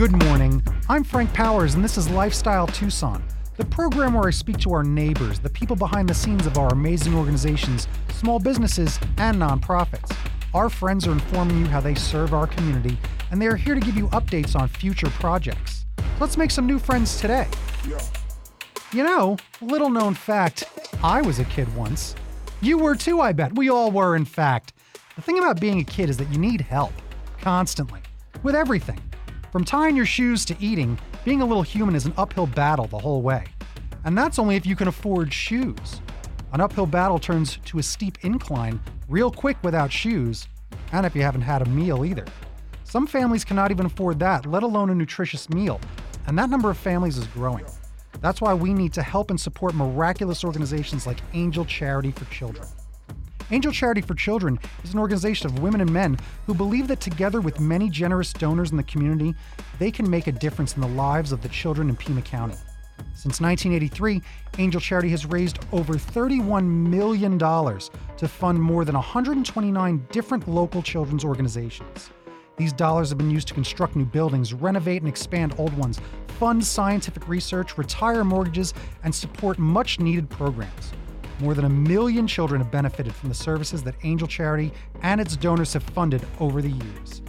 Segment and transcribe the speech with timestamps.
[0.00, 0.62] Good morning.
[0.88, 3.22] I'm Frank Powers, and this is Lifestyle Tucson,
[3.58, 6.68] the program where I speak to our neighbors, the people behind the scenes of our
[6.68, 10.16] amazing organizations, small businesses, and nonprofits.
[10.54, 12.96] Our friends are informing you how they serve our community,
[13.30, 15.84] and they are here to give you updates on future projects.
[16.18, 17.46] Let's make some new friends today.
[18.94, 20.64] You know, little known fact
[21.04, 22.14] I was a kid once.
[22.62, 23.54] You were too, I bet.
[23.54, 24.72] We all were, in fact.
[25.16, 26.94] The thing about being a kid is that you need help,
[27.42, 28.00] constantly,
[28.42, 28.98] with everything.
[29.50, 32.98] From tying your shoes to eating, being a little human is an uphill battle the
[32.98, 33.44] whole way.
[34.04, 36.00] And that's only if you can afford shoes.
[36.52, 40.46] An uphill battle turns to a steep incline real quick without shoes,
[40.92, 42.26] and if you haven't had a meal either.
[42.84, 45.80] Some families cannot even afford that, let alone a nutritious meal,
[46.28, 47.64] and that number of families is growing.
[48.20, 52.68] That's why we need to help and support miraculous organizations like Angel Charity for Children.
[53.52, 57.40] Angel Charity for Children is an organization of women and men who believe that together
[57.40, 59.34] with many generous donors in the community,
[59.80, 62.54] they can make a difference in the lives of the children in Pima County.
[63.14, 64.22] Since 1983,
[64.58, 71.24] Angel Charity has raised over $31 million to fund more than 129 different local children's
[71.24, 72.10] organizations.
[72.56, 75.98] These dollars have been used to construct new buildings, renovate and expand old ones,
[76.38, 80.92] fund scientific research, retire mortgages, and support much needed programs.
[81.40, 85.36] More than a million children have benefited from the services that Angel Charity and its
[85.36, 87.22] donors have funded over the years.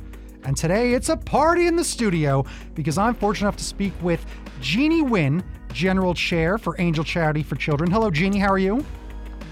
[0.44, 4.26] And today it's a party in the studio because I'm fortunate enough to speak with
[4.60, 7.90] Jeannie Wynn, General Chair for Angel Charity for Children.
[7.90, 8.84] Hello, Jeannie, how are you?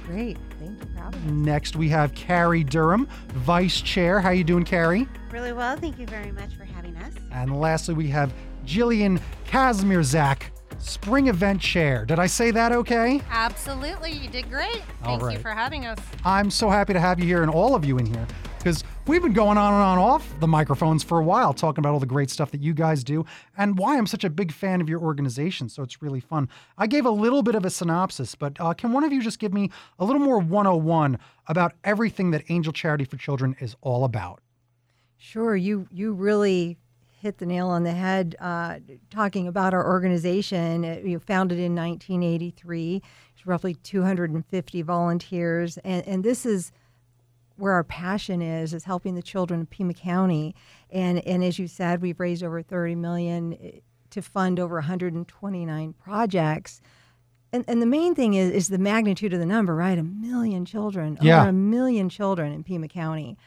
[0.05, 0.37] Great.
[0.59, 1.31] Thank you for having us.
[1.31, 4.19] Next, we have Carrie Durham, Vice Chair.
[4.19, 5.07] How are you doing, Carrie?
[5.31, 5.77] Really well.
[5.77, 7.13] Thank you very much for having us.
[7.31, 8.33] And lastly, we have
[8.65, 10.43] Jillian Kazmierzak,
[10.79, 12.05] Spring Event Chair.
[12.05, 13.21] Did I say that okay?
[13.29, 14.81] Absolutely, you did great.
[15.03, 15.37] All Thank right.
[15.37, 15.99] you for having us.
[16.25, 18.25] I'm so happy to have you here and all of you in here
[18.59, 21.93] because we've been going on and on off the microphones for a while talking about
[21.93, 23.25] all the great stuff that you guys do
[23.57, 25.69] and why I'm such a big fan of your organization.
[25.69, 26.49] So it's really fun.
[26.77, 29.39] I gave a little bit of a synopsis, but uh, can one of you just
[29.39, 31.17] give me a little more 101
[31.47, 34.41] about everything that Angel Charity for Children is all about?
[35.17, 36.77] Sure, you you really
[37.19, 40.85] hit the nail on the head uh, talking about our organization.
[40.85, 43.01] Uh, You founded in 1983.
[43.35, 46.71] There's roughly 250 volunteers, and, and this is
[47.57, 50.55] where our passion is is helping the children of Pima County.
[50.89, 53.71] And and as you said, we've raised over 30 million eh,
[54.11, 56.81] to fund over 129 projects.
[57.51, 59.97] And, and the main thing is, is the magnitude of the number, right?
[59.97, 61.41] A million children, Yeah.
[61.41, 63.37] over a million children in Pima County.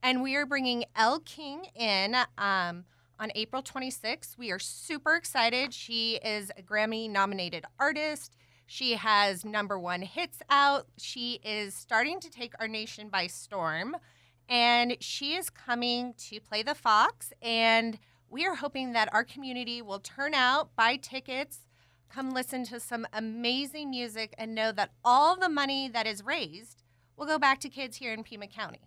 [0.03, 2.85] and we are bringing Elle King in um,
[3.19, 4.37] on April 26th.
[4.37, 5.73] We are super excited.
[5.73, 8.37] She is a Grammy-nominated artist.
[8.67, 10.89] She has number one hits out.
[10.99, 13.97] She is starting to take our nation by storm
[14.51, 17.33] and she is coming to play the Fox.
[17.41, 21.61] And we are hoping that our community will turn out, buy tickets,
[22.13, 26.83] come listen to some amazing music, and know that all the money that is raised
[27.17, 28.81] will go back to kids here in Pima County.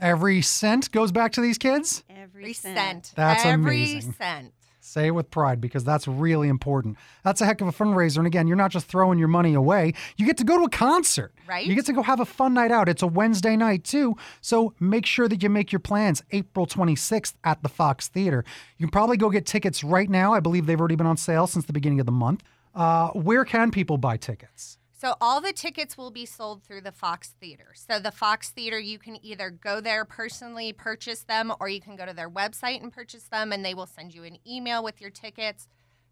[0.00, 2.02] Every cent goes back to these kids?
[2.08, 2.76] Every Every cent.
[2.78, 3.12] cent.
[3.16, 4.14] That's Every amazing.
[4.14, 4.52] cent.
[4.90, 6.96] Say it with pride because that's really important.
[7.22, 8.16] That's a heck of a fundraiser.
[8.18, 10.68] And again, you're not just throwing your money away, you get to go to a
[10.68, 11.32] concert.
[11.46, 11.64] Right.
[11.64, 12.88] You get to go have a fun night out.
[12.88, 14.16] It's a Wednesday night, too.
[14.40, 18.44] So make sure that you make your plans April 26th at the Fox Theater.
[18.78, 20.34] You can probably go get tickets right now.
[20.34, 22.42] I believe they've already been on sale since the beginning of the month.
[22.74, 24.76] Uh, where can people buy tickets?
[25.00, 27.68] So all the tickets will be sold through the Fox Theater.
[27.72, 31.96] So the Fox Theater, you can either go there personally, purchase them, or you can
[31.96, 35.00] go to their website and purchase them, and they will send you an email with
[35.00, 35.66] your tickets.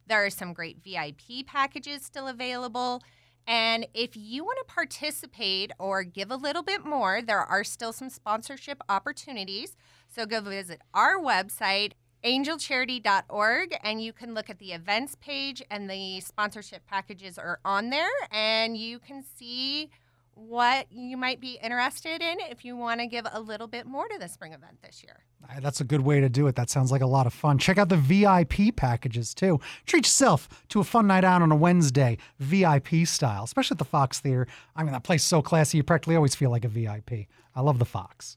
[0.06, 3.02] There are some great VIP packages still available.
[3.46, 7.92] And if you want to participate or give a little bit more, there are still
[7.92, 9.76] some sponsorship opportunities.
[10.08, 11.92] So go visit our website,
[12.24, 17.90] angelcharity.org, and you can look at the events page, and the sponsorship packages are on
[17.90, 19.90] there, and you can see
[20.34, 24.06] what you might be interested in if you want to give a little bit more
[24.06, 25.24] to the spring event this year.
[25.60, 26.54] That's a good way to do it.
[26.54, 27.58] That sounds like a lot of fun.
[27.58, 29.60] Check out the VIP packages too.
[29.86, 33.84] Treat yourself to a fun night out on a Wednesday, VIP style, especially at the
[33.84, 34.46] Fox Theater.
[34.76, 37.26] I mean, that place is so classy, you practically always feel like a VIP.
[37.54, 38.36] I love the Fox.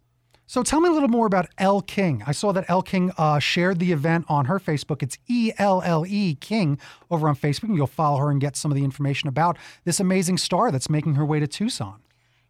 [0.51, 2.24] So tell me a little more about Elle King.
[2.27, 5.01] I saw that Elle King uh, shared the event on her Facebook.
[5.01, 6.77] It's E L L E King
[7.09, 7.69] over on Facebook.
[7.69, 10.89] And you'll follow her and get some of the information about this amazing star that's
[10.89, 12.01] making her way to Tucson.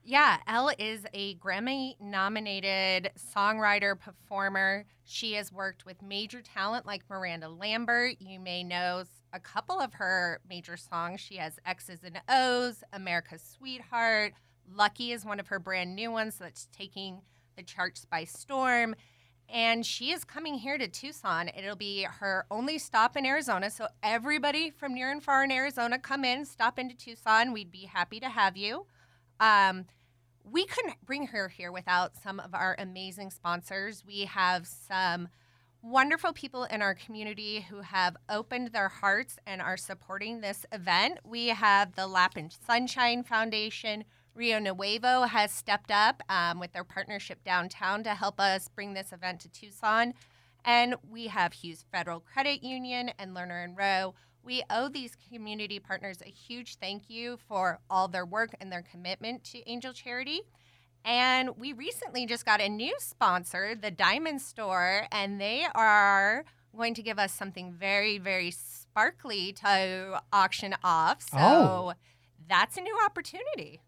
[0.03, 4.85] Yeah, Elle is a Grammy nominated songwriter, performer.
[5.03, 8.15] She has worked with major talent like Miranda Lambert.
[8.19, 11.19] You may know a couple of her major songs.
[11.19, 14.33] She has X's and O's, America's Sweetheart.
[14.73, 17.21] Lucky is one of her brand new ones that's taking
[17.55, 18.95] the charts by storm.
[19.49, 21.49] And she is coming here to Tucson.
[21.49, 23.69] It'll be her only stop in Arizona.
[23.69, 27.51] So, everybody from near and far in Arizona, come in, stop into Tucson.
[27.51, 28.85] We'd be happy to have you.
[29.41, 29.85] Um,
[30.43, 34.03] we couldn't bring her here without some of our amazing sponsors.
[34.05, 35.27] We have some
[35.81, 41.19] wonderful people in our community who have opened their hearts and are supporting this event.
[41.25, 44.03] We have the Lapin Sunshine Foundation.
[44.33, 49.11] Rio Nuevo has stepped up um, with their partnership downtown to help us bring this
[49.11, 50.13] event to Tucson.
[50.63, 54.13] And we have Hughes Federal Credit Union and Lerner and Rowe.
[54.43, 58.81] We owe these community partners a huge thank you for all their work and their
[58.83, 60.41] commitment to Angel Charity.
[61.03, 66.45] And we recently just got a new sponsor, the Diamond Store, and they are
[66.75, 71.21] going to give us something very, very sparkly to auction off.
[71.23, 71.93] So Oh.
[72.47, 73.81] that's a new opportunity.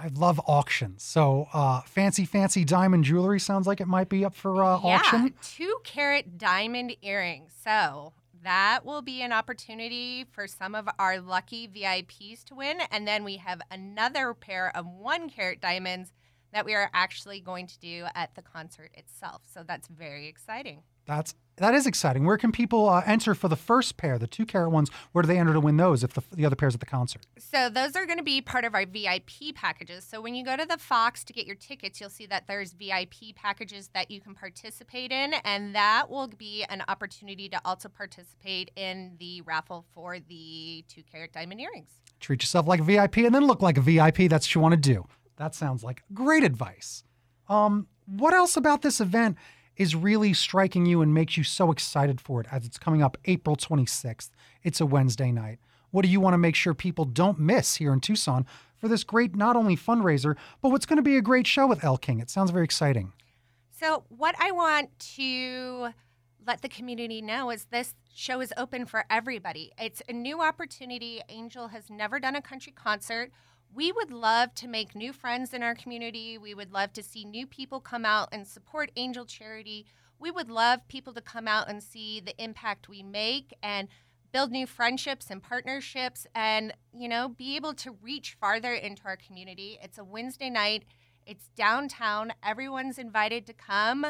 [0.00, 1.02] I love auctions.
[1.02, 4.96] So uh, fancy, fancy diamond jewelry sounds like it might be up for uh, yeah,
[4.96, 5.34] auction.
[5.42, 7.52] two carat diamond earrings.
[7.62, 12.78] So that will be an opportunity for some of our lucky VIPs to win.
[12.90, 16.12] And then we have another pair of one carat diamonds
[16.52, 19.42] that we are actually going to do at the concert itself.
[19.52, 20.82] So that's very exciting.
[21.06, 22.24] That's that is exciting.
[22.24, 24.90] Where can people uh, enter for the first pair, the two carat ones?
[25.12, 27.26] Where do they enter to win those if the, the other pairs at the concert?
[27.38, 30.04] So those are going to be part of our VIP packages.
[30.04, 32.72] So when you go to the Fox to get your tickets, you'll see that there's
[32.72, 37.90] VIP packages that you can participate in, and that will be an opportunity to also
[37.90, 41.90] participate in the raffle for the two carat diamond earrings.
[42.20, 44.30] Treat yourself like a VIP and then look like a VIP.
[44.30, 45.04] That's what you want to do.
[45.36, 47.04] That sounds like great advice.
[47.50, 49.36] Um, what else about this event
[49.76, 53.16] is really striking you and makes you so excited for it as it's coming up
[53.24, 54.30] April 26th?
[54.62, 55.58] It's a Wednesday night.
[55.90, 58.46] What do you want to make sure people don't miss here in Tucson
[58.78, 61.82] for this great, not only fundraiser, but what's going to be a great show with
[61.84, 62.20] Elle King?
[62.20, 63.12] It sounds very exciting.
[63.70, 65.88] So, what I want to
[66.46, 69.72] let the community know is this show is open for everybody.
[69.78, 71.22] It's a new opportunity.
[71.28, 73.30] Angel has never done a country concert.
[73.72, 76.36] We would love to make new friends in our community.
[76.36, 79.86] We would love to see new people come out and support Angel Charity.
[80.18, 83.88] We would love people to come out and see the impact we make and
[84.32, 89.16] build new friendships and partnerships and, you know, be able to reach farther into our
[89.16, 89.78] community.
[89.82, 90.84] It's a Wednesday night.
[91.24, 92.32] It's downtown.
[92.42, 94.06] Everyone's invited to come.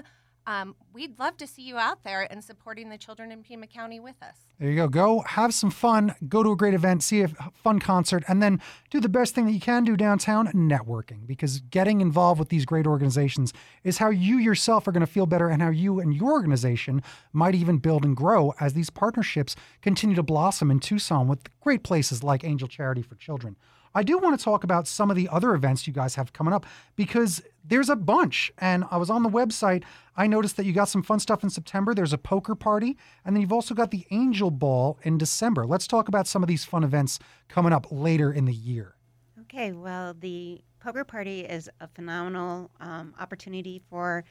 [0.46, 4.00] Um, we'd love to see you out there and supporting the children in Pima County
[4.00, 4.36] with us.
[4.58, 4.88] There you go.
[4.88, 7.28] Go have some fun, go to a great event, see a
[7.62, 11.26] fun concert, and then do the best thing that you can do downtown networking.
[11.26, 13.52] Because getting involved with these great organizations
[13.84, 17.02] is how you yourself are going to feel better and how you and your organization
[17.32, 21.82] might even build and grow as these partnerships continue to blossom in Tucson with great
[21.82, 23.56] places like Angel Charity for Children.
[23.94, 26.54] I do want to talk about some of the other events you guys have coming
[26.54, 26.64] up
[26.96, 28.52] because there's a bunch.
[28.58, 29.84] And I was on the website.
[30.16, 31.94] I noticed that you got some fun stuff in September.
[31.94, 35.66] There's a poker party, and then you've also got the Angel Ball in December.
[35.66, 37.18] Let's talk about some of these fun events
[37.48, 38.94] coming up later in the year.
[39.42, 44.24] Okay, well, the poker party is a phenomenal um, opportunity for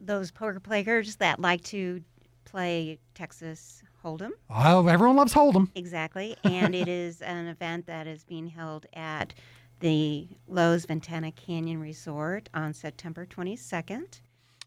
[0.00, 2.02] those poker players that like to
[2.44, 4.30] play Texas Hold'em.
[4.48, 5.70] Oh, everyone loves Hold'em.
[5.74, 9.34] Exactly, and it is an event that is being held at
[9.80, 14.20] the Loews Ventana Canyon Resort on September 22nd.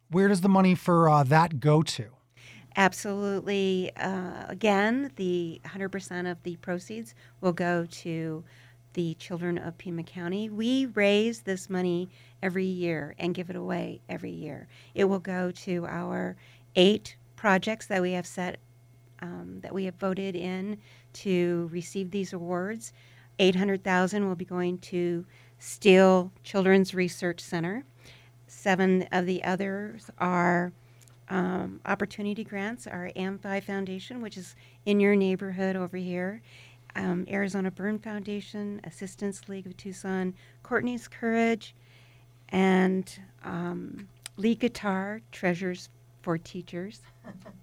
[0.10, 2.08] Where does the money for uh, that go to?
[2.76, 3.92] Absolutely.
[3.98, 8.44] Uh, again, the 100% of the proceeds will go to
[8.94, 10.50] the children of Pima County.
[10.50, 12.10] We raise this money
[12.42, 14.68] every year and give it away every year.
[14.94, 16.36] It will go to our
[16.76, 18.58] eight projects that we have set,
[19.22, 20.78] um, that we have voted in
[21.14, 22.94] to receive these awards.
[23.40, 25.26] 800,000 will be going to
[25.60, 27.84] Steele Children's Research Center.
[28.48, 30.72] Seven of the others are
[31.30, 32.86] um, opportunity grants.
[32.88, 36.42] Our Amphi Foundation, which is in your neighborhood over here,
[36.96, 41.74] um, Arizona Burn Foundation, Assistance League of Tucson, Courtney's Courage,
[42.50, 45.90] and um, Lead Guitar, Treasures
[46.22, 47.02] for Teachers,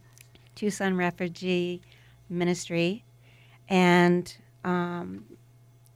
[0.58, 1.80] Tucson Refugee
[2.28, 3.04] Ministry,
[3.68, 5.24] and um,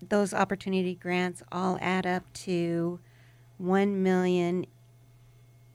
[0.09, 3.01] those opportunity grants all add up to
[3.59, 4.67] one million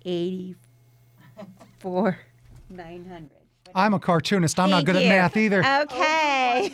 [0.06, 0.58] eighty-four
[2.70, 3.32] nine hundred.
[3.76, 4.58] I'm a cartoonist.
[4.58, 5.60] I'm not good at math either.
[5.82, 6.72] Okay.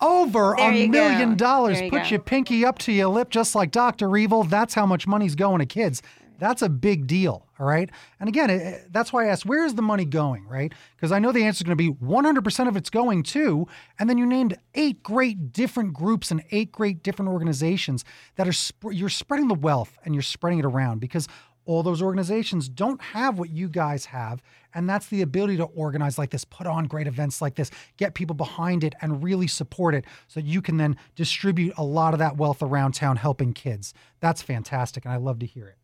[0.00, 1.34] Over a million go.
[1.36, 1.78] dollars.
[1.78, 2.08] There you Put go.
[2.10, 4.16] your pinky up to your lip, just like Dr.
[4.16, 4.44] Evil.
[4.44, 6.00] That's how much money's going to kids.
[6.38, 7.88] That's a big deal, all right?
[8.20, 10.72] And again, it- that's why I asked, where is the money going, right?
[10.96, 13.66] Because I know the answer is going to be 100% of it's going to,
[13.98, 18.04] and then you named eight great different groups and eight great different organizations
[18.36, 21.26] that are, sp- you're spreading the wealth and you're spreading it around because
[21.64, 24.40] all those organizations don't have what you guys have
[24.72, 28.14] and that's the ability to organize like this put on great events like this get
[28.14, 32.20] people behind it and really support it so you can then distribute a lot of
[32.20, 35.76] that wealth around town helping kids that's fantastic and i love to hear it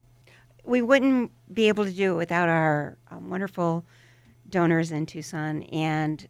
[0.64, 3.85] we wouldn't be able to do it without our um, wonderful
[4.49, 6.28] donors in Tucson and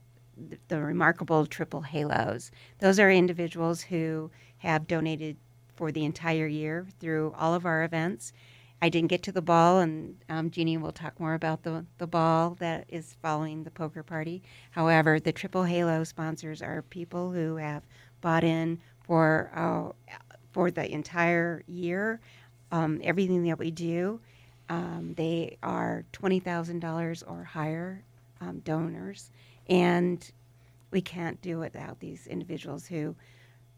[0.49, 2.51] th- the remarkable Triple Halos.
[2.79, 5.37] Those are individuals who have donated
[5.77, 8.33] for the entire year through all of our events.
[8.81, 12.07] I didn't get to the ball, and um, Jeannie will talk more about the, the
[12.07, 14.43] ball that is following the poker party.
[14.73, 17.85] However, the Triple Halo sponsors are people who have
[18.21, 19.93] bought in for uh,
[20.53, 22.21] for the entire year
[22.73, 24.21] um, everything that we do.
[24.69, 28.03] Um, they are $20,000 or higher
[28.41, 29.31] um, donors,
[29.69, 30.29] and
[30.91, 33.15] we can't do it without these individuals who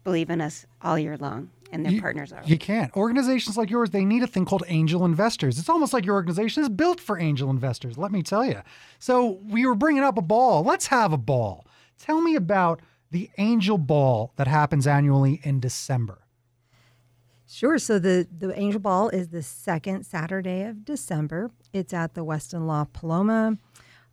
[0.03, 2.43] believe in us all year long, and their You- partners are.
[2.45, 2.95] You can't.
[2.95, 5.57] Organizations like yours, they need a thing called angel investors.
[5.59, 8.61] It's almost like your organization is built for angel investors, let me tell you.
[8.99, 10.63] So we were bringing up a ball.
[10.63, 11.65] Let's have a ball.
[11.99, 16.19] Tell me about the angel ball that happens annually in December.
[17.55, 17.77] Sure.
[17.77, 21.51] So the, the Angel Ball is the second Saturday of December.
[21.71, 23.57] It's at the Westin La Paloma.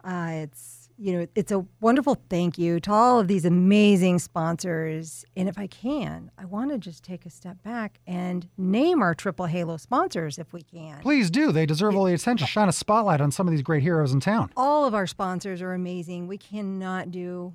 [0.04, 5.25] Uh, it's you know it's a wonderful thank you to all of these amazing sponsors.
[5.37, 9.12] And if I can, I want to just take a step back and name our
[9.12, 11.00] Triple Halo sponsors if we can.
[11.00, 11.50] Please do.
[11.50, 12.46] They deserve all the attention.
[12.46, 14.52] Shine a spotlight on some of these great heroes in town.
[14.56, 16.28] all of our sponsors are amazing.
[16.28, 17.54] We cannot do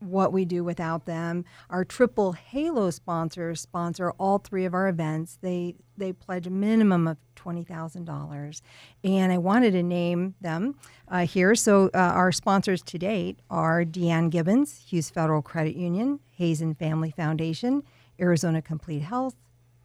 [0.00, 1.44] what we do without them.
[1.70, 5.38] Our triple Halo sponsors sponsor all three of our events.
[5.40, 8.62] They they pledge a minimum of twenty thousand dollars,
[9.02, 10.76] and I wanted to name them
[11.08, 11.54] uh, here.
[11.54, 17.10] So uh, our sponsors to date are Deanne Gibbons, Hughes Federal Credit Union, Hazen Family
[17.10, 17.82] Foundation,
[18.20, 19.34] Arizona Complete Health,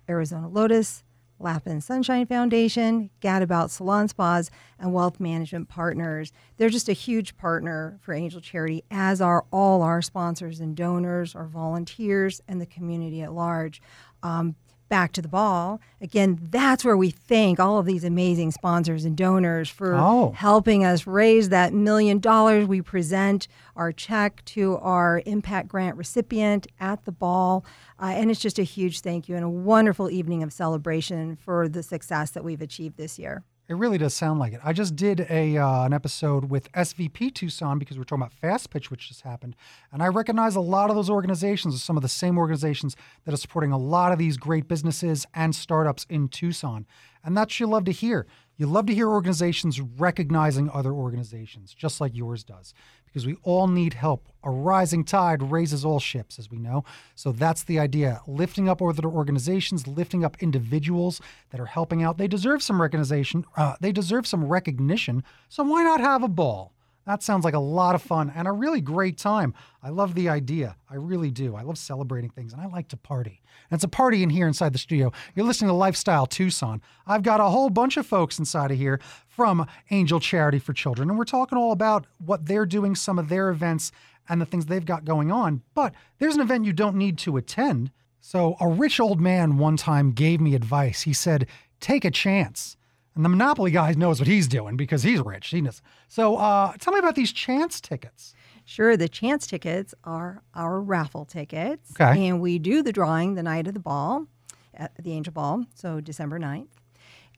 [0.08, 1.03] Arizona Lotus,
[1.40, 4.50] Lapin Sunshine Foundation, Gadabout Salon Spas,
[4.80, 6.32] and Wealth Management Partners.
[6.58, 11.36] They're just a huge partner for Angel Charity, as are all our sponsors and donors,
[11.36, 13.82] our volunteers, and the community at large.
[14.22, 14.56] Um,
[14.90, 15.80] back to the ball.
[16.02, 20.32] Again, that's where we thank all of these amazing sponsors and donors for Oh.
[20.36, 22.68] helping us raise that million dollars.
[22.68, 27.66] We present our check to our impact grant recipient at the ball.
[28.00, 31.68] Uh, and it's just a huge thank you and a wonderful evening of celebration for
[31.68, 33.44] the success that we've achieved this year.
[33.70, 34.60] It really does sound like it.
[34.62, 38.70] I just did a uh, an episode with SVP Tucson because we're talking about Fast
[38.70, 39.55] Pitch, which just happened,
[39.93, 43.34] and I recognize a lot of those organizations are some of the same organizations that
[43.34, 46.86] are supporting a lot of these great businesses and startups in Tucson,
[47.24, 48.27] and that's you love to hear.
[48.58, 52.74] You love to hear organizations recognizing other organizations, just like yours does,
[53.13, 54.27] because we all need help.
[54.43, 56.84] A rising tide raises all ships, as we know.
[57.15, 62.17] So that's the idea lifting up other organizations, lifting up individuals that are helping out.
[62.17, 65.24] They deserve some recognition, uh, they deserve some recognition.
[65.48, 66.73] So why not have a ball?
[67.05, 69.53] That sounds like a lot of fun and a really great time.
[69.81, 70.77] I love the idea.
[70.89, 71.55] I really do.
[71.55, 73.41] I love celebrating things and I like to party.
[73.69, 75.12] And it's a party in here inside the studio.
[75.36, 76.81] You're listening to Lifestyle Tucson.
[77.05, 81.10] I've got a whole bunch of folks inside of here from Angel Charity for Children.
[81.10, 83.91] And we're talking all about what they're doing, some of their events,
[84.29, 85.62] and the things they've got going on.
[85.74, 87.91] But there's an event you don't need to attend.
[88.22, 91.01] So a rich old man one time gave me advice.
[91.01, 91.48] He said,
[91.81, 92.77] take a chance.
[93.15, 95.48] And the Monopoly guy knows what he's doing because he's rich.
[95.50, 95.82] He knows.
[96.08, 98.34] So uh, tell me about these chance tickets.
[98.65, 101.91] Sure, the chance tickets are our raffle tickets.
[102.00, 102.27] Okay.
[102.27, 104.27] And we do the drawing the night of the ball,
[104.74, 106.67] at the Angel Ball, so December 9th.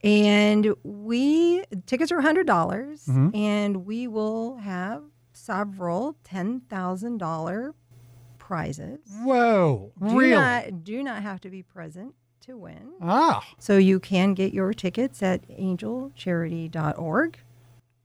[0.04, 5.02] And we, tickets are $100, dollars and we will have
[5.32, 7.72] several $10,000
[8.38, 9.00] prizes.
[9.22, 10.30] Whoa, Do really?
[10.30, 12.14] not do not have to be present
[12.46, 12.92] to win.
[13.00, 17.38] ah, So you can get your tickets at angelcharity.org.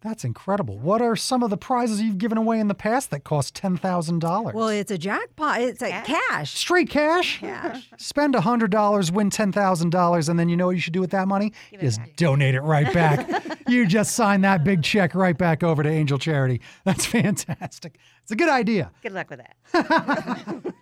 [0.01, 0.79] that's incredible.
[0.79, 3.77] What are some of the prizes you've given away in the past that cost ten
[3.77, 4.55] thousand dollars?
[4.55, 5.61] Well, it's a jackpot.
[5.61, 6.07] It's like Cash?
[6.29, 6.53] cash.
[6.57, 7.39] straight cash.
[7.39, 7.87] Cash.
[7.97, 11.01] Spend hundred dollars, win ten thousand dollars, and then you know what you should do
[11.01, 11.53] with that money?
[11.71, 12.15] it Just back.
[12.15, 13.59] donate it right back.
[13.67, 16.61] you just sign that big check right back over to Angel Charity.
[16.83, 17.99] That's fantastic.
[18.23, 18.91] It's a good idea.
[19.03, 20.63] Good luck with that.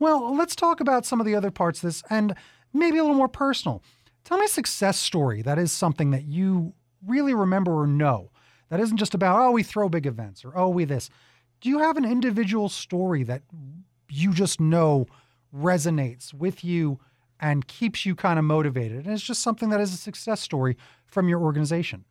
[0.00, 2.34] Well, let's talk about some of the other parts of this and
[2.74, 3.82] maybe a little more personal.
[4.24, 6.74] Tell me a success story that is something that you
[7.06, 8.30] really remember or know.
[8.70, 11.10] That isn't just about, oh, we throw big events or oh, we this.
[11.60, 13.42] Do you have an individual story that
[14.10, 15.06] you just know
[15.54, 16.98] resonates with you
[17.40, 19.04] and keeps you kind of motivated?
[19.04, 20.76] And it's just something that is a success story
[21.06, 22.04] from your organization.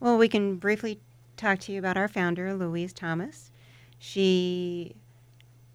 [0.00, 1.00] Well, we can briefly
[1.36, 3.50] talk to you about our founder, Louise Thomas.
[3.98, 4.94] She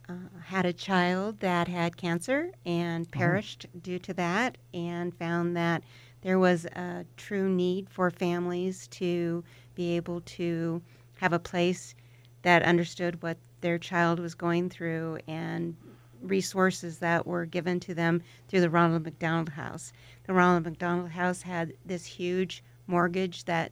[0.10, 0.14] uh,
[0.46, 5.84] had a child that had cancer and perished due to that, and found that
[6.22, 9.44] there was a true need for families to
[9.76, 10.82] be able to
[11.18, 11.96] have a place
[12.42, 15.76] that understood what their child was going through and
[16.22, 19.92] resources that were given to them through the Ronald McDonald House.
[20.26, 23.72] The Ronald McDonald House had this huge mortgage that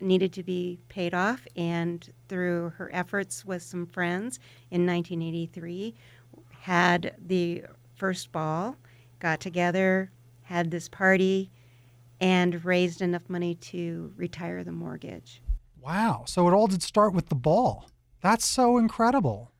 [0.00, 4.38] needed to be paid off, and through her efforts with some friends
[4.70, 5.94] in 1983,
[6.60, 8.76] had the first ball,
[9.20, 10.10] got together,
[10.42, 11.50] had this party,
[12.20, 15.42] and raised enough money to retire the mortgage.
[15.80, 16.24] Wow.
[16.26, 17.90] So it all did start with the ball.
[18.20, 19.52] That's so incredible.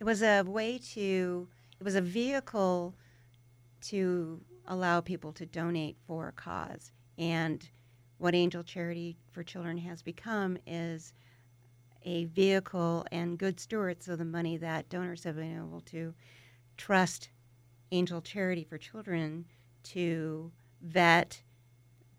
[0.00, 2.94] It was a way to, it was a vehicle
[3.82, 6.92] to allow people to donate for a cause.
[7.16, 7.68] And
[8.18, 11.12] what Angel Charity for Children has become is
[12.04, 16.14] a vehicle and good stewards of the money that donors have been able to
[16.76, 17.30] trust
[17.92, 19.44] Angel Charity for Children
[19.84, 20.50] to
[20.82, 21.42] vet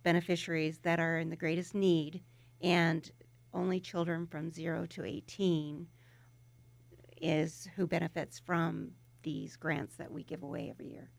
[0.03, 2.21] beneficiaries that are in the greatest need
[2.61, 3.11] and
[3.53, 5.87] only children from 0 to 18
[7.21, 8.91] is who benefits from
[9.23, 11.09] these grants that we give away every year.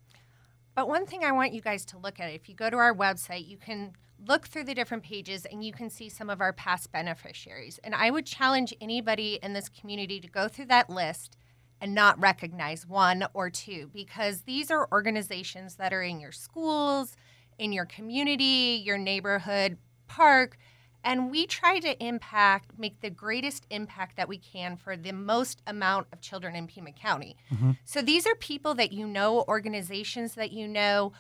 [0.75, 2.95] But one thing I want you guys to look at, if you go to our
[2.95, 3.93] website, you can
[4.27, 7.79] look through the different pages and you can see some of our past beneficiaries.
[7.83, 11.37] And I would challenge anybody in this community to go through that list
[11.81, 17.17] and not recognize one or two because these are organizations that are in your schools,
[17.59, 20.59] in your community, your neighborhood park.
[21.03, 25.63] And we try to impact, make the greatest impact that we can for the most
[25.67, 27.37] amount of children in Pima County.
[27.51, 27.71] Mm-hmm.
[27.85, 31.13] So these are people that you know, organizations that you know,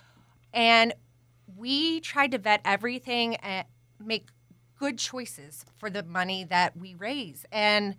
[0.52, 0.92] and
[1.60, 3.66] we tried to vet everything and
[4.02, 4.28] make
[4.78, 7.44] good choices for the money that we raise.
[7.52, 7.96] And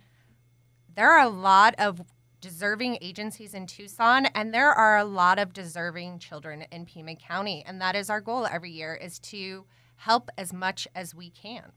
[0.92, 2.02] there are a lot of
[2.40, 7.62] deserving agencies in Tucson and there are a lot of deserving children in Pima County
[7.64, 11.70] and that is our goal every year is to help as much as we can.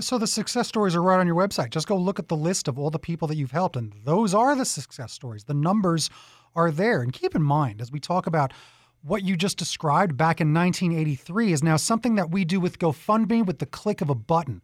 [0.00, 1.70] So the success stories are right on your website.
[1.70, 4.32] Just go look at the list of all the people that you've helped, and those
[4.32, 5.44] are the success stories.
[5.44, 6.08] The numbers
[6.54, 7.02] are there.
[7.02, 8.52] And keep in mind, as we talk about
[9.02, 13.44] what you just described back in 1983, is now something that we do with GoFundMe
[13.44, 14.62] with the click of a button.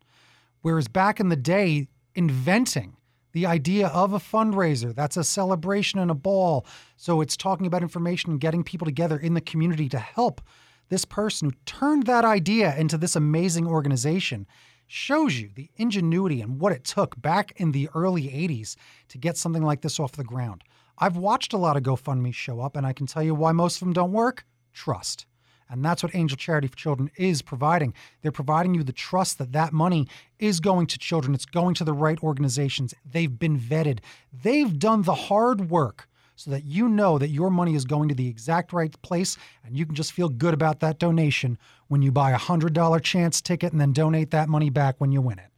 [0.62, 2.96] Whereas back in the day, inventing
[3.32, 6.66] the idea of a fundraiser, that's a celebration and a ball.
[6.96, 10.40] So it's talking about information and getting people together in the community to help
[10.88, 14.46] this person who turned that idea into this amazing organization
[14.86, 18.74] shows you the ingenuity and what it took back in the early 80s
[19.08, 20.64] to get something like this off the ground.
[20.98, 23.76] I've watched a lot of GoFundMe show up, and I can tell you why most
[23.76, 25.26] of them don't work trust.
[25.70, 27.92] And that's what Angel Charity for Children is providing.
[28.22, 30.08] They're providing you the trust that that money
[30.38, 32.94] is going to children, it's going to the right organizations.
[33.04, 34.00] They've been vetted,
[34.32, 38.14] they've done the hard work so that you know that your money is going to
[38.14, 41.58] the exact right place and you can just feel good about that donation
[41.88, 45.20] when you buy a $100 chance ticket and then donate that money back when you
[45.20, 45.50] win it.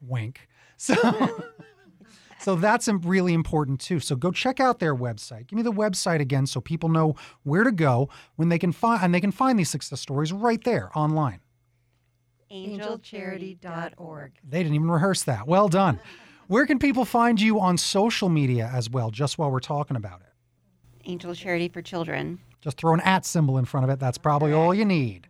[0.00, 0.48] Wink.
[0.78, 0.96] So
[2.42, 4.00] So that's really important too.
[4.00, 5.46] So go check out their website.
[5.46, 9.02] Give me the website again so people know where to go when they can find
[9.02, 11.40] and they can find these success stories right there online.
[12.50, 14.32] angelcharity.org.
[14.42, 15.46] They didn't even rehearse that.
[15.46, 16.00] Well done.
[16.48, 20.20] Where can people find you on social media as well, just while we're talking about
[20.20, 20.26] it?
[21.08, 22.40] Angel Charity for Children.
[22.60, 24.00] Just throw an at symbol in front of it.
[24.00, 25.28] That's probably all you need.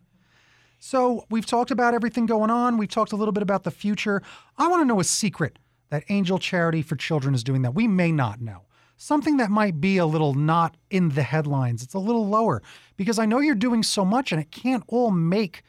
[0.79, 2.77] So we've talked about everything going on.
[2.77, 4.21] We've talked a little bit about the future.
[4.57, 5.59] I want to know a secret
[5.93, 8.63] that Angel Charity for Children is doing that we may not know.
[8.97, 11.83] Something that might be a little not in the headlines.
[11.83, 12.63] It's a little lower
[12.97, 15.61] because I know you're doing so much and it can't all make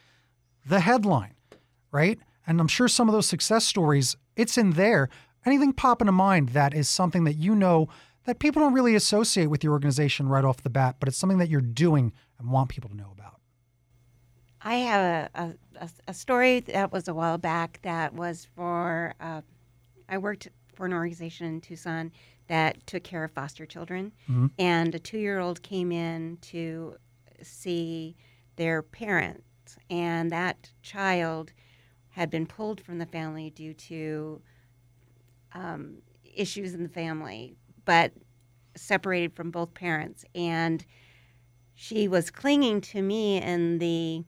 [0.65, 1.35] the headline,
[1.91, 2.17] right?
[2.47, 5.09] And I'm sure some of those success stories, it's in there.
[5.45, 7.87] Anything pop into mind that is something that you know
[8.23, 11.37] that people don't really associate with your organization right off the bat, but it's something
[11.37, 13.39] that you're doing and want people to know about?
[14.59, 19.41] I have a, a, a story that was a while back that was for, uh,
[20.09, 22.11] I worked for an organization in Tucson
[22.47, 24.11] that took care of foster children.
[24.29, 24.47] Mm-hmm.
[24.59, 26.95] And a two year old came in to
[27.41, 28.15] see
[28.55, 31.51] their parents, and that child
[32.09, 34.41] had been pulled from the family due to
[35.53, 35.97] um,
[36.35, 38.13] issues in the family, but
[38.75, 40.23] separated from both parents.
[40.33, 40.85] And
[41.73, 44.23] she was clinging to me in the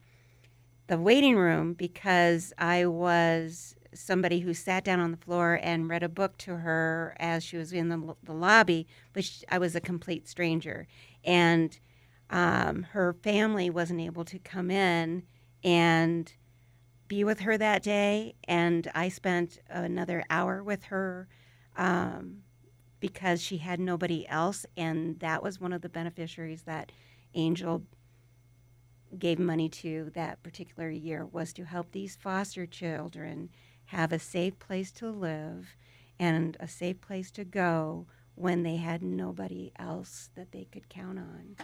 [0.87, 6.03] the waiting room because I was somebody who sat down on the floor and read
[6.03, 9.75] a book to her as she was in the, the lobby, but she, I was
[9.75, 10.87] a complete stranger.
[11.23, 11.77] And
[12.29, 15.23] um, her family wasn't able to come in
[15.63, 16.33] and
[17.07, 18.35] be with her that day.
[18.47, 21.27] And I spent another hour with her
[21.75, 22.39] um,
[22.99, 24.65] because she had nobody else.
[24.75, 26.91] And that was one of the beneficiaries that
[27.33, 27.83] Angel
[29.17, 33.49] gave money to that particular year was to help these foster children
[33.87, 35.75] have a safe place to live
[36.19, 41.17] and a safe place to go when they had nobody else that they could count
[41.17, 41.55] on.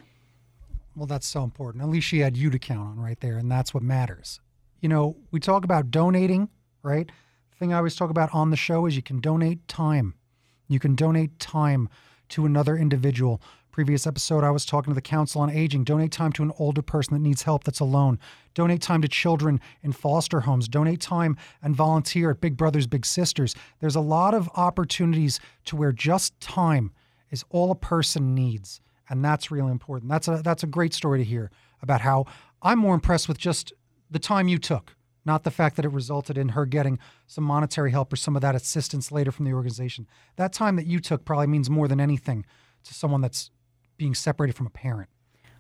[0.95, 1.83] Well, that's so important.
[1.83, 4.39] At least she had you to count on right there, and that's what matters.
[4.79, 6.49] You know, we talk about donating,
[6.81, 7.07] right?
[7.51, 10.15] The thing I always talk about on the show is you can donate time.
[10.67, 11.89] You can donate time
[12.29, 13.41] to another individual
[13.73, 15.83] Previous episode, I was talking to the Council on Aging.
[15.83, 18.19] Donate time to an older person that needs help that's alone.
[18.53, 20.67] Donate time to children in foster homes.
[20.67, 23.55] Donate time and volunteer at Big Brothers Big Sisters.
[23.79, 26.91] There's a lot of opportunities to where just time
[27.31, 30.07] is all a person needs, and that's really important.
[30.07, 31.49] That's a that's a great story to hear
[31.81, 32.25] about how
[32.61, 33.73] I'm more impressed with just
[34.11, 37.89] the time you took, not the fact that it resulted in her getting some monetary
[37.89, 40.05] help or some of that assistance later from the organization.
[40.35, 42.45] That time that you took probably means more than anything
[42.83, 43.49] to someone that's
[43.97, 45.09] being separated from a parent.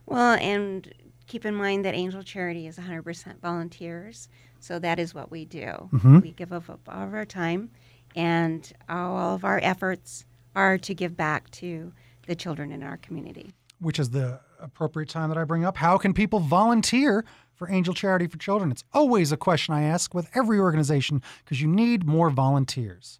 [0.05, 0.91] Well, and
[1.27, 4.27] keep in mind that Angel Charity is 100% volunteers,
[4.59, 5.89] so that is what we do.
[5.93, 6.21] Mhm.
[6.21, 7.69] We give up all of our time,
[8.15, 11.93] and all of our efforts are to give back to
[12.27, 13.53] the children in our community.
[13.79, 15.75] which is the appropriate time that I bring up.
[15.75, 18.71] How can people volunteer for Angel Charity for Children?
[18.71, 23.19] It's always a question I ask with every organization because you need more volunteers.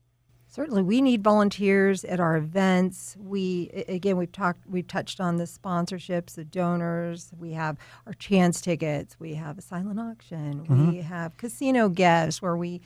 [0.54, 3.18] Certainly, we need volunteers at our events.
[3.20, 7.32] We again, we've talked, we've touched on the sponsorships, the donors.
[7.40, 9.16] We have our chance tickets.
[9.20, 10.64] We have a silent auction.
[10.66, 12.82] We have casino gifts where we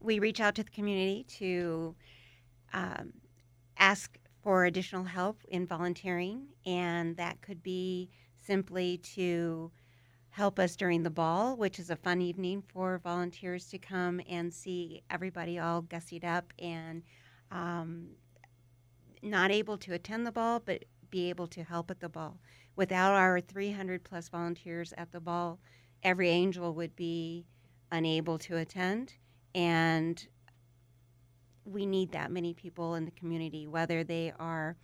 [0.00, 1.94] we reach out to the community to
[2.74, 3.14] um,
[3.78, 8.10] ask for additional help in volunteering, and that could be
[8.42, 9.70] simply to
[10.30, 14.52] help us during the ball, which is a fun evening for volunteers to come and
[14.52, 17.02] see everybody all gussied up and
[17.50, 18.06] um,
[19.22, 22.38] not able to attend the ball, but be able to help at the ball.
[22.76, 25.58] Without our 300 plus volunteers at the ball,
[26.02, 27.44] every angel would be
[27.90, 29.14] unable to attend.
[29.54, 30.24] And
[31.64, 34.76] we need that many people in the community, whether they are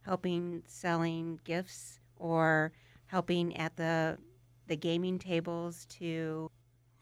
[0.00, 2.72] helping selling gifts or
[3.06, 4.18] helping at the
[4.66, 6.50] the gaming tables to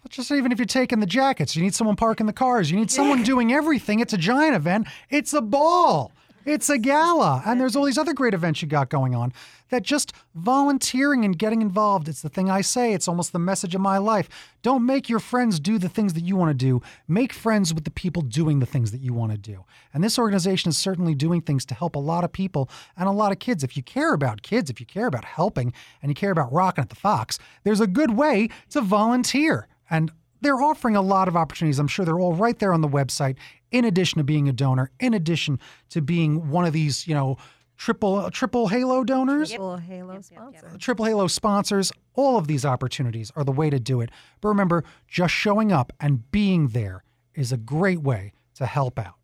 [0.09, 2.91] Just even if you're taking the jackets, you need someone parking the cars, you need
[2.91, 4.01] someone doing everything.
[4.01, 4.89] It's a giant event.
[5.11, 6.13] It's a ball.
[6.45, 7.43] It's a gala.
[7.47, 9.33] And there's all these other great events you got going on
[9.71, 12.09] that just volunteering and getting involved.
[12.09, 12.93] It's the thing I say.
[12.93, 14.29] It's almost the message of my life.
[14.61, 16.83] Don't make your friends do the things that you want to do.
[17.09, 19.65] Make friends with the people doing the things that you want to do.
[19.95, 23.13] And this organization is certainly doing things to help a lot of people and a
[23.13, 23.65] lot of kids.
[23.65, 26.83] If you care about kids, if you care about helping, and you care about rocking
[26.83, 29.69] at the Fox, there's a good way to volunteer.
[29.89, 31.79] And they're offering a lot of opportunities.
[31.79, 33.37] I'm sure they're all right there on the website.
[33.71, 35.59] In addition to being a donor, in addition
[35.91, 37.39] to being one of these, you know,
[37.79, 40.79] triple triple Halo donors, Triple Halo Yep, yep, yep.
[40.79, 41.91] triple Halo sponsors.
[42.15, 44.11] All of these opportunities are the way to do it.
[44.41, 47.03] But remember, just showing up and being there
[47.35, 49.15] is a great way to help out.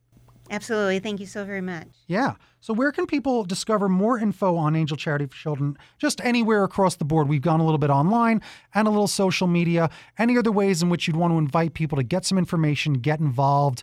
[0.51, 0.99] Absolutely.
[0.99, 1.89] Thank you so very much.
[2.07, 2.35] Yeah.
[2.61, 5.79] So, where can people discover more info on Angel Charity for Children?
[5.99, 7.29] Just anywhere across the board.
[7.29, 8.43] We've gone a little bit online
[8.75, 9.91] and a little social media.
[10.19, 13.21] Any other ways in which you'd want to invite people to get some information, get
[13.21, 13.83] involved?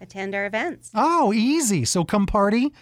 [0.00, 0.90] Attend our events.
[0.94, 1.84] Oh, easy.
[1.84, 2.72] So, come party.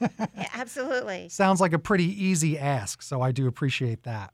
[0.00, 1.28] Yeah, absolutely.
[1.30, 3.02] Sounds like a pretty easy ask.
[3.02, 4.32] So, I do appreciate that.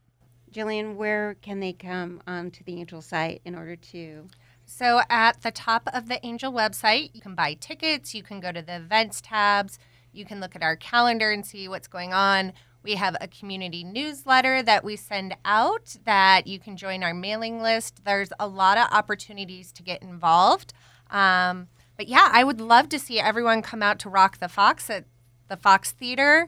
[0.51, 4.27] Jillian, where can they come um, to the Angel site in order to?
[4.73, 8.53] So at the top of the Angel website, you can buy tickets, you can go
[8.53, 9.77] to the events tabs,
[10.13, 12.53] you can look at our calendar and see what's going on.
[12.81, 17.61] We have a community newsletter that we send out that you can join our mailing
[17.61, 18.05] list.
[18.05, 20.73] There's a lot of opportunities to get involved.
[21.09, 24.89] Um, but yeah, I would love to see everyone come out to Rock the Fox
[24.89, 25.03] at
[25.49, 26.47] the Fox Theater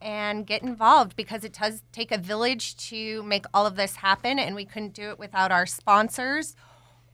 [0.00, 4.38] and get involved because it does take a village to make all of this happen,
[4.38, 6.54] and we couldn't do it without our sponsors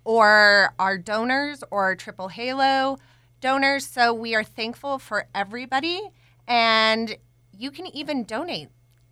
[0.04, 2.98] or our donors or Triple Halo
[3.40, 3.86] donors.
[3.86, 6.00] So we are thankful for everybody,
[6.46, 7.16] and
[7.56, 8.68] you can even donate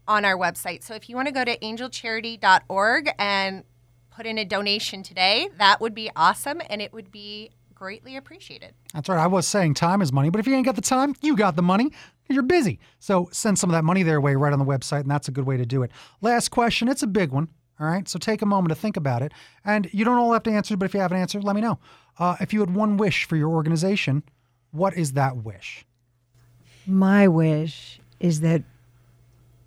[0.06, 0.82] on our website.
[0.82, 3.64] So if you want to go to angelcharity.org and
[4.10, 8.74] put in a donation today, that would be awesome, and it would be greatly appreciated.
[8.92, 9.18] That's right.
[9.18, 11.54] I was saying time is money, but if you ain't got the time, you got
[11.54, 11.92] the money.
[12.28, 12.80] You're busy.
[12.98, 15.30] So send some of that money their way right on the website, and that's a
[15.30, 15.90] good way to do it.
[16.20, 16.88] Last question.
[16.88, 17.48] It's a big one.
[17.80, 18.08] All right.
[18.08, 19.32] So take a moment to think about it.
[19.64, 21.62] And you don't all have to answer, but if you have an answer, let me
[21.62, 21.78] know.
[22.18, 24.22] Uh, if you had one wish for your organization,
[24.72, 25.84] what is that wish?
[26.86, 28.62] My wish is that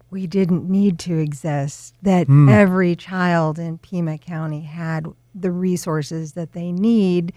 [0.09, 2.49] we didn't need to exist, that Hmm.
[2.49, 7.31] every child in Pima County had the resources that they need,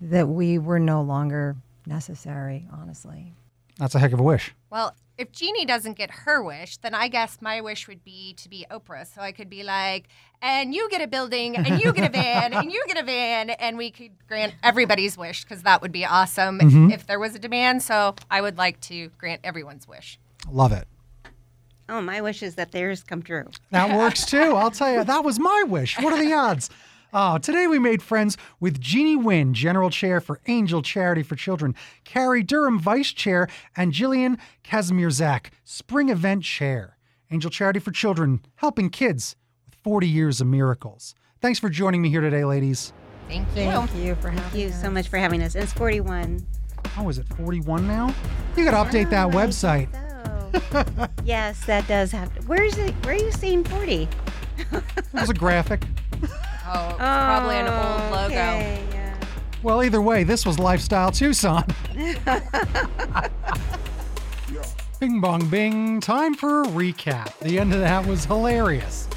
[0.00, 1.54] that we were no longer
[1.86, 3.32] necessary, honestly.
[3.78, 4.52] That's a heck of a wish.
[4.70, 8.48] Well, if Jeannie doesn't get her wish, then I guess my wish would be to
[8.48, 9.06] be Oprah.
[9.06, 10.08] So I could be like,
[10.42, 13.50] and you get a building, and you get a van, and you get a van,
[13.50, 16.90] and we could grant everybody's wish because that would be awesome mm-hmm.
[16.90, 17.82] if there was a demand.
[17.82, 20.18] So I would like to grant everyone's wish.
[20.50, 20.86] Love it.
[21.88, 23.48] Oh, my wish is that theirs come true.
[23.70, 24.54] That works too.
[24.54, 25.98] I'll tell you, that was my wish.
[26.00, 26.68] What are the odds?
[27.12, 31.74] Oh, today we made friends with Jeannie Wynn, General Chair for Angel Charity for Children,
[32.04, 36.96] Carrie Durham, Vice Chair, and Jillian Kazimierzak, Spring Event Chair.
[37.30, 41.14] Angel Charity for Children, helping kids with 40 years of miracles.
[41.40, 42.92] Thanks for joining me here today, ladies.
[43.28, 43.54] Thank you.
[43.54, 44.80] Thank you for having Thank you us.
[44.80, 45.54] so much for having us.
[45.54, 46.44] It's 41.
[46.98, 48.14] Oh, is it 41 now?
[48.56, 49.88] You got to update that website.
[50.72, 51.08] so.
[51.24, 52.42] yes, that does have to.
[52.46, 52.92] Where is it?
[53.04, 54.08] Where are you seeing 40?
[55.12, 55.84] There's a graphic.
[56.68, 58.34] Oh, it's probably an old oh, logo.
[58.34, 59.16] Okay, yeah.
[59.62, 61.64] Well, either way, this was Lifestyle Tucson.
[65.00, 66.00] bing bong bing.
[66.00, 67.38] Time for a recap.
[67.38, 69.08] The end of that was hilarious.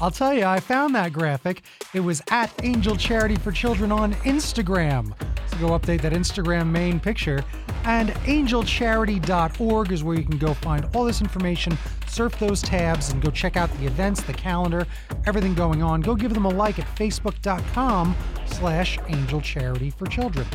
[0.00, 1.62] I'll tell you, I found that graphic.
[1.92, 5.12] It was at Angel Charity for Children on Instagram.
[5.50, 7.44] So go update that Instagram main picture.
[7.84, 11.76] And angelcharity.org is where you can go find all this information,
[12.08, 14.86] surf those tabs, and go check out the events, the calendar,
[15.26, 16.00] everything going on.
[16.00, 18.16] Go give them a like at facebook.com
[18.46, 20.46] slash angel charity for children.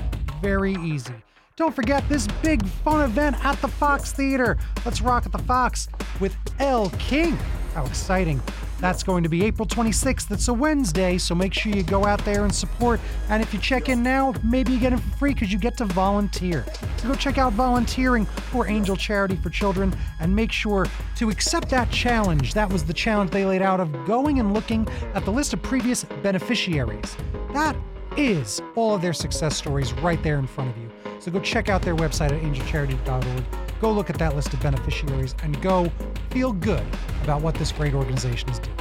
[0.41, 1.13] Very easy.
[1.55, 4.57] Don't forget this big fun event at the Fox Theater.
[4.85, 5.87] Let's rock at the Fox
[6.19, 7.37] with Elle King.
[7.75, 8.41] How exciting.
[8.83, 10.29] That's going to be April 26th.
[10.29, 12.99] It's a Wednesday, so make sure you go out there and support.
[13.29, 15.77] And if you check in now, maybe you get it for free because you get
[15.77, 16.65] to volunteer.
[16.97, 21.69] So go check out volunteering for Angel Charity for Children and make sure to accept
[21.69, 22.53] that challenge.
[22.55, 25.61] That was the challenge they laid out of going and looking at the list of
[25.61, 27.15] previous beneficiaries.
[27.53, 27.77] That
[28.17, 30.91] is all of their success stories right there in front of you.
[31.19, 33.62] So go check out their website at angelcharity.org.
[33.83, 35.91] Go look at that list of beneficiaries and go
[36.29, 36.85] feel good
[37.21, 38.79] about what this great organization is doing.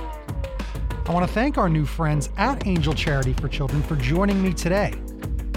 [1.07, 4.53] I want to thank our new friends at Angel Charity for Children for joining me
[4.53, 4.95] today.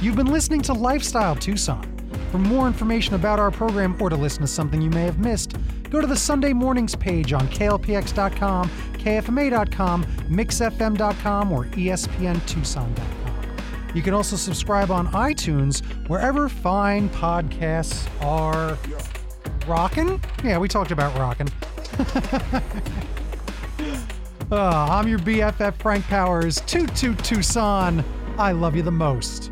[0.02, 1.84] You've been listening to Lifestyle Tucson.
[2.32, 5.56] For more information about our program or to listen to something you may have missed,
[5.92, 13.92] go to the Sunday mornings page on klpx.com, kfma.com, mixfm.com, or espntucson.com.
[13.94, 18.76] You can also subscribe on iTunes, wherever fine podcasts are.
[19.68, 20.22] Rockin'?
[20.44, 21.48] Yeah, we talked about rockin'.
[24.52, 28.04] Ah, I'm your BFF Frank Powers, Toot Toot Tucson.
[28.38, 29.52] I love you the most.